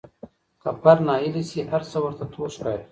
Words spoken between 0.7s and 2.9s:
فرد ناهيلي سي هر څه ورته تور ښکاري.